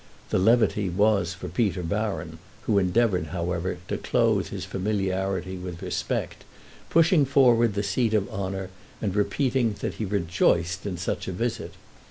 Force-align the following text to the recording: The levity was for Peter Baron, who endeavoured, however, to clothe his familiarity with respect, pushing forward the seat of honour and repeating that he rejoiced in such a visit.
The 0.31 0.39
levity 0.39 0.89
was 0.89 1.35
for 1.35 1.47
Peter 1.47 1.83
Baron, 1.83 2.39
who 2.63 2.79
endeavoured, 2.79 3.27
however, 3.27 3.77
to 3.87 3.99
clothe 3.99 4.47
his 4.47 4.65
familiarity 4.65 5.57
with 5.57 5.83
respect, 5.83 6.43
pushing 6.89 7.23
forward 7.23 7.75
the 7.75 7.83
seat 7.83 8.15
of 8.15 8.27
honour 8.31 8.71
and 8.99 9.15
repeating 9.15 9.75
that 9.81 9.93
he 10.01 10.05
rejoiced 10.05 10.87
in 10.87 10.97
such 10.97 11.27
a 11.27 11.31
visit. 11.31 11.73